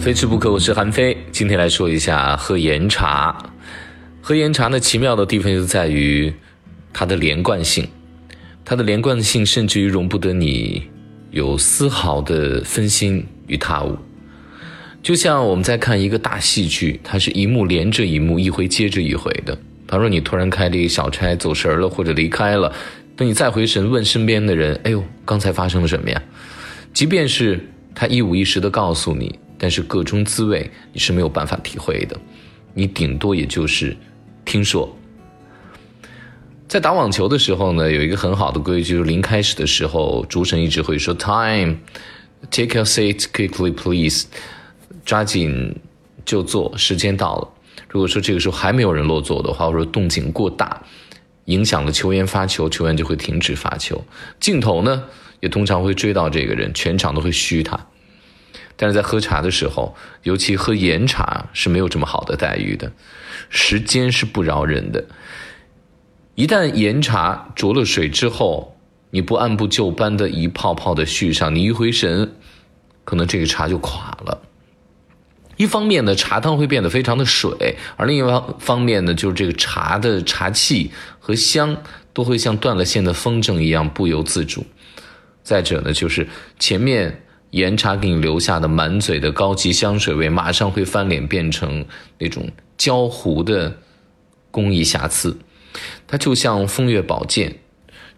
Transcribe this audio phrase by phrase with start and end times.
[0.00, 1.14] 非吃不可，我是韩非。
[1.30, 3.36] 今天来说一下喝岩茶。
[4.22, 6.32] 喝岩茶呢，奇妙的地方就在于
[6.90, 7.86] 它的连贯性，
[8.64, 10.88] 它的连贯性甚至于容不得你
[11.32, 13.98] 有丝毫的分心与他物。
[15.02, 19.56] 就像我们在看一个大戏剧，它是一幕连着一幕，一回接着一回的。
[19.86, 22.72] 倘若你突然开了一个小差，走神了或者离开了，
[23.14, 26.22] 等你再回神问身边的人：“哎呦，刚才发生了什么呀？”
[26.94, 29.38] 即便是他一五一十的告诉你。
[29.62, 32.18] 但是各中滋味你是没有办法体会的，
[32.72, 33.94] 你顶多也就是
[34.46, 34.96] 听说。
[36.66, 44.24] 在打网球的时候呢，有一个很好的规矩，就是临开始的时候，主审一直会说 “time”，“take your seat quickly, please”，
[45.04, 45.76] 抓紧
[46.24, 47.48] 就坐，时间到了。
[47.88, 50.80] 如果说这个时候还没有人落座的话，或者动静过大，
[51.46, 54.02] 影响了球员发球，球员就会停止发球。
[54.38, 55.02] 镜头呢，
[55.40, 57.78] 也通常会追到这个人，全场都会嘘他。
[58.82, 62.90] 但是在喝茶的时候，尤其喝岩茶是没有这么好的待遇的，
[63.50, 65.04] 时间是不饶人的。
[66.34, 68.78] 一旦岩茶着了水之后，
[69.10, 72.32] 你不按部就班的一泡泡的续上，你一回神，
[73.04, 74.40] 可能这个茶就垮了。
[75.58, 81.76] 一方面呢，茶汤会变得非常的水，而另一方方面呢，就是这个茶的茶气和香
[82.14, 84.64] 都会像断了线的风筝一样不由自主。
[85.42, 86.26] 再者呢，就是
[86.58, 87.24] 前面。
[87.50, 91.84] 岩茶给你留下的满嘴的高级香水味，马上会翻脸变成
[92.18, 92.48] 那种
[92.78, 93.76] 焦糊的
[94.50, 95.36] 工艺瑕疵。
[96.06, 97.56] 它就像风月宝剑，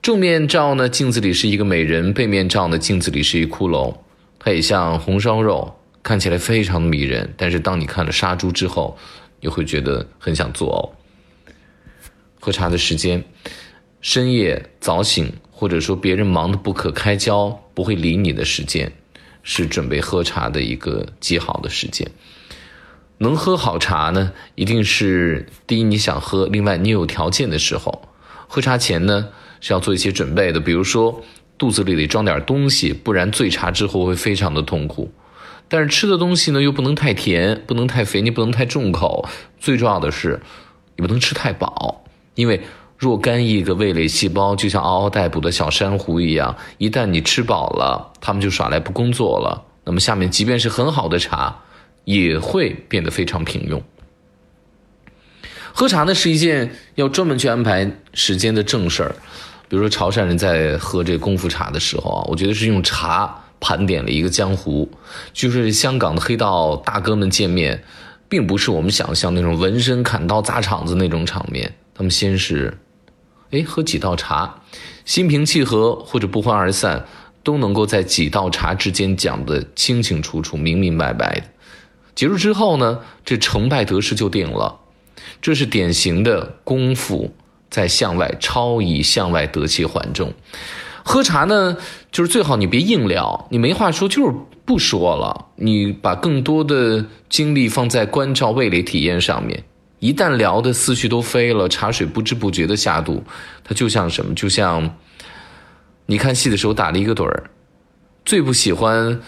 [0.00, 3.94] 正面照呢镜子里是一个美人，背面照呢镜子里是一骷髅。
[4.38, 8.96] 它也像红烧肉，看起来非常的迷人，但是当你看了杀猪之后，
[9.40, 11.62] 你会觉得很想作呕。
[12.40, 13.22] 喝茶的时间，
[14.00, 18.90] 深夜早醒，或者说别人忙得不可开交，不会理你的时间。
[19.50, 22.06] 是准备喝茶的一个极好的时间。
[23.16, 28.06] 能喝好茶呢，一定是第一你想喝，另外你有条件的时候。
[28.46, 29.30] 喝茶前呢
[29.62, 31.24] 是要做一些准备的，比如说
[31.56, 35.10] 肚子里得装点东西，不然醉茶之后会非常的痛苦。
[35.66, 39.26] 但是吃的东西呢又不能太甜，不能太肥，你不能太重口。
[39.58, 40.42] 最重要的是，
[40.96, 42.04] 你不能吃太饱，
[42.34, 42.60] 因为。
[42.98, 49.64] 若干亿个味蕾细胞就像嗷嗷待哺的小珊瑚一样，一旦你吃饱了，它们就耍赖不工作了。
[49.84, 51.56] 那么下面即便是很好的茶，
[52.02, 53.80] 也会变得非常平庸。
[55.72, 59.14] 喝茶呢是一件要专门去安排时间的正事儿。
[59.68, 64.90] 比如说潮汕人在喝这功夫茶的时候啊，我觉得是用茶盘点了一个江湖。
[65.32, 67.80] 就是香港的黑道大哥们见面，
[68.28, 72.76] 并不是我们想象那种纹身砍刀砸场子那种场面，他们先是。
[73.50, 74.62] 哎，喝几道茶，
[75.04, 77.06] 心平气和或者不欢而散，
[77.42, 81.44] 都能够在几道茶之间讲得清清楚楚、明明白白的。
[82.14, 84.80] 结束之后呢，这成败得失就定了。
[85.40, 87.32] 这是典型的功夫
[87.70, 90.32] 在向外超以向外得其缓重。
[91.04, 91.76] 喝茶呢，
[92.12, 94.34] 就是最好你别硬聊，你没话说就是
[94.66, 99.64] 不说了，你把更多的精力放在关照味蕾体验上面。
[100.00, 103.22] 一旦聊的思绪都飞了，茶水不知不觉的下肚，
[103.64, 104.34] 它就像什么？
[104.34, 104.96] 就像
[106.06, 107.50] 你看戏的时候打了一个盹儿，
[108.24, 109.20] 最不喜欢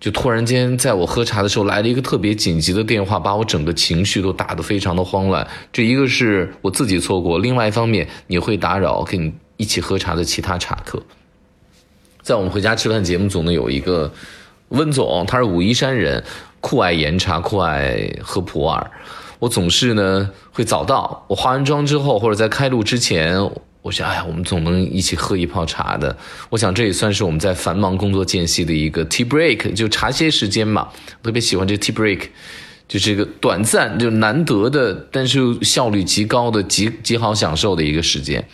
[0.00, 5.46] 就突然间在我喝茶的时候来了一个特别紧急的电话，把我整个情绪都打得非常的慌乱。
[5.72, 11.02] 这一个是我自己错过，另外一方面你会打扰跟你一起喝茶的其他茶客。
[12.22, 14.12] 在我们回家吃饭节目组呢，有一个
[14.70, 16.24] 温总，他是武夷山人，
[16.60, 18.90] 酷爱岩茶，酷爱喝普洱。
[19.44, 23.38] 我总是呢会早到，我化完妆之后或者在开录之前，
[23.82, 26.16] 我想，哎呀，我们总能一起喝一泡茶的。
[26.48, 30.88] 我想这也算是我们在繁忙工作间隙的一个 tea break，就茶歇时间嘛。
[31.22, 32.20] 特别喜欢这 tea break，
[32.88, 38.48] 就这个短暂就难得的，但是效率极高的极极好享受的一个时间。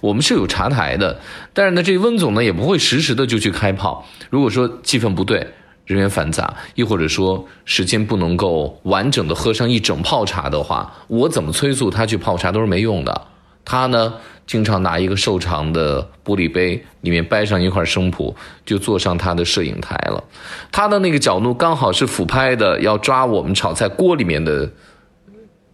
[0.00, 1.20] 我们是有茶台的，
[1.52, 4.06] 但是呢，这温总呢也不会实时的就去开泡。
[4.30, 5.46] 如果说气氛不对。
[5.90, 13.22] 人员繁杂，亦或者说时间不能够完整的喝上一整泡茶的话，我怎么催促他去泡茶都是没用的。
[13.64, 14.14] 他呢，
[14.46, 20.22] 经常拿一个瘦长的玻璃杯，里面掰上一块生普，就坐上他的摄影台了。
[20.70, 24.70] 他的那个角度刚好是俯拍的，要抓我们炒菜锅里面的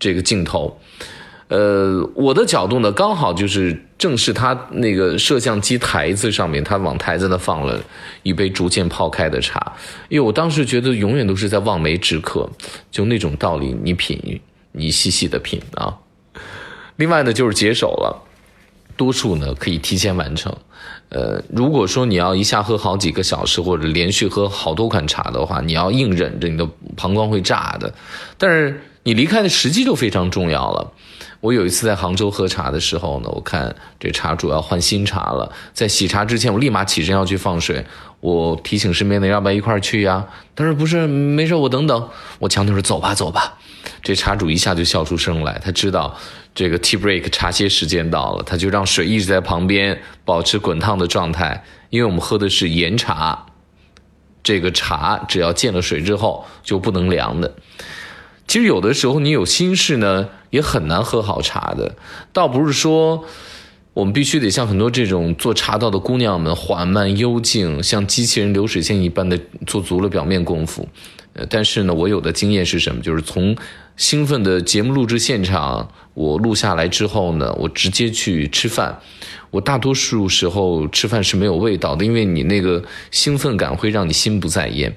[0.00, 0.76] 这个镜头。
[1.50, 7.82] 呃，我的角度呢，刚好就是正是他那个摄像机台子上面，他往台子那放了
[8.22, 9.72] 一杯逐渐泡开的茶，
[10.08, 12.48] 因为我当时觉得永远都是在望梅止渴，
[12.92, 15.92] 就那种道理，你品，你细细的品啊。
[16.94, 18.22] 另外呢，就是解手了，
[18.96, 20.56] 多数呢可以提前完成，
[21.08, 26.64] 呃，如果说你要一下喝好几个小时，或者连续喝好多款茶的话，你要硬忍着，你的
[26.96, 27.92] 膀胱会炸的。
[28.38, 30.92] 但是你离开的时机就非常重要了。
[31.40, 37.84] 我有一次在杭州喝茶的时候呢，我看这茶主要换新茶了，在洗茶之前，我立马起身要去放水。
[38.20, 40.26] 我提醒身边的要不要一块儿去呀？
[40.54, 42.08] 他说不是，没事，我等等。
[42.38, 43.58] 我强调说走吧，走吧。
[44.02, 46.14] 这茶主一下就笑出声来，他知道
[46.54, 53.46] 这个 tea break 茶歇时间到了，他就让水一直在旁边保持滚烫的状态，因为我们喝的是岩茶，
[54.42, 57.54] 这个茶只要见了水之后就不能凉的。
[58.50, 61.94] 其实有的时候你有心事呢，也很难喝好茶的，
[62.32, 63.24] 倒不是说。
[63.92, 70.88] 我们必须得像很多这种做茶道的姑娘们，缓慢幽静，像机器人流水线一般的做足了表面功夫。
[71.34, 73.00] 呃，但是呢，我有的经验是什么？
[73.02, 73.56] 就是从
[73.96, 78.98] 兴奋的节目录制现场，我录下来之后呢，我直接去吃饭。
[79.52, 82.82] 我大多数时候吃饭是没有味道的，因为你那个
[83.12, 84.96] 兴奋感会让你心不在焉。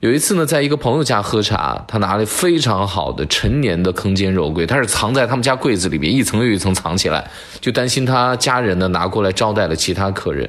[0.00, 7.30] 有一次呢，在一个朋友家喝茶，他拿了非常好的陈年的坑煎肉桂，他是藏在他们家柜子里面，一层又一层藏起来，
[7.60, 10.48] 就担心他家人呢拿过来招待了其他客人。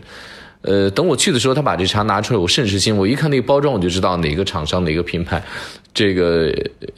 [0.62, 5.44] 呃，等我去的时候，他把这茶拿出来，我甚是心，我一看那个包装，我就知道哪个厂商哪个品牌，
[5.94, 6.45] 这个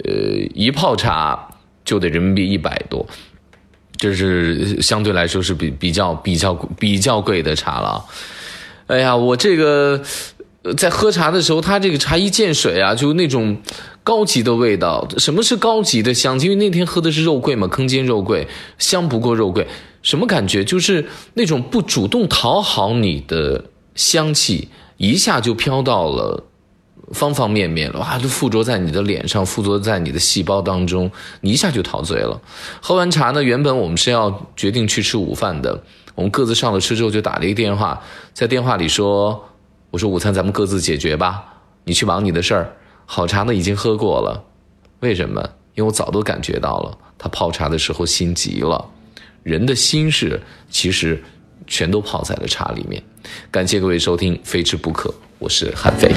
[0.03, 0.11] 呃
[0.53, 1.47] 一泡茶
[1.83, 3.03] 就得人民币一百多，
[3.97, 8.05] 这是相对来说是比比较比较比较贵的茶了。
[8.85, 9.99] 哎呀，我这个。
[10.77, 13.57] 在喝茶的时候，它这个茶一见水啊，就那种
[14.01, 15.05] 高级的味道。
[15.17, 16.39] 什么是高级的香？
[16.39, 19.67] 因为那天喝的是肉桂嘛，坑煎肉桂，香不过肉桂。
[20.01, 20.63] 什么感觉？
[20.63, 26.45] 就是那种不主动讨好你的香气，一下就飘到了
[27.11, 31.11] 方方面面了，哇，就附着在你的脸上，附着在你的细胞当中，
[31.41, 32.41] 你一下就陶醉了。
[32.81, 35.83] 喝完茶呢，原本我们是要决定去吃午饭的，
[36.15, 38.01] 我们各自上了车之后，就打了一个电话，
[38.33, 39.49] 在电话里说。
[39.93, 41.45] 我说午餐咱们各自解决吧，
[41.83, 42.75] 你去忙你的事儿。
[43.05, 44.43] 好茶呢已经喝过了，
[45.01, 45.39] 为什么？
[45.75, 48.83] 因为我早都感觉到了，他泡茶的时候心急了。
[49.43, 51.23] 人的心事其实
[51.67, 53.03] 全都泡在了茶里面。
[53.51, 56.11] 感谢各位收听《非吃不可》，我是韩飞。